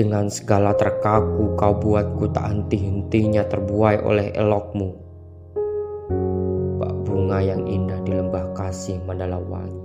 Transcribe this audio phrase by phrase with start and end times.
[0.00, 4.96] Dengan segala terkaku kau buatku tak henti-hentinya terbuai oleh elokmu.
[6.80, 9.76] Bak bunga yang indah di lembah kasih mandala wangi.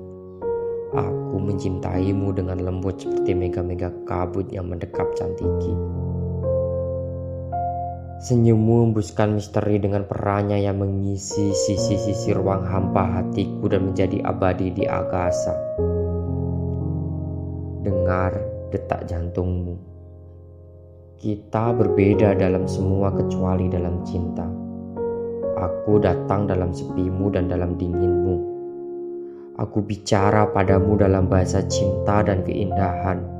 [0.96, 5.76] Aku mencintaimu dengan lembut seperti mega-mega kabut yang mendekap cantiki.
[8.24, 14.88] Senyummu embuskan misteri dengan perannya yang mengisi sisi-sisi ruang hampa hatiku dan menjadi abadi di
[14.88, 15.60] agasa.
[17.84, 18.32] Dengar
[18.72, 19.95] detak jantungmu.
[21.16, 24.46] Kita berbeda dalam semua kecuali dalam cinta.
[25.56, 28.38] Aku datang dalam sepimu dan dalam dinginmu.
[29.56, 33.36] Aku bicara padamu dalam bahasa cinta dan keindahan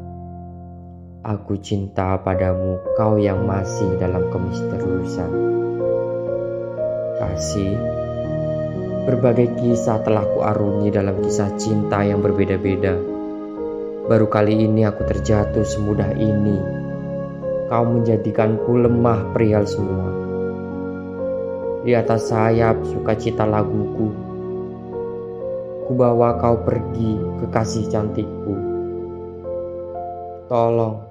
[1.26, 5.34] Aku cinta padamu, kau yang masih dalam kemisteriusan.
[7.18, 7.74] Kasih,
[9.10, 12.94] berbagai kisah telah kuarungi dalam kisah cinta yang berbeda-beda.
[14.06, 16.85] Baru kali ini aku terjatuh semudah ini.
[17.66, 20.06] Kau menjadikanku lemah perihal semua.
[21.82, 24.14] Di atas sayap sukacita laguku,
[25.90, 28.54] ku bawa kau pergi ke kasih cantikku.
[30.46, 31.02] Tolong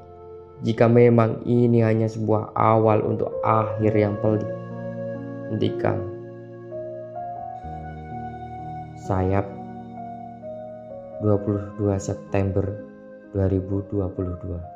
[0.63, 4.47] jika memang ini hanya sebuah awal untuk akhir yang pelik,
[5.51, 5.99] hentikan.
[9.11, 9.51] Sayap
[11.19, 12.79] 22 September
[13.35, 14.74] 2022